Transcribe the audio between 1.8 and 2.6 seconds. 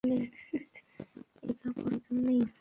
কেউ নেই।